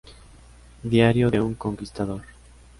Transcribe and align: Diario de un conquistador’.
Diario 0.81 1.29
de 1.29 1.39
un 1.39 1.53
conquistador’. 1.53 2.23